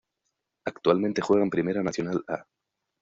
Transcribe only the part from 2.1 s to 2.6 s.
"A".